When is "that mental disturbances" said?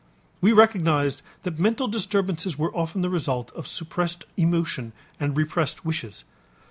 1.43-2.57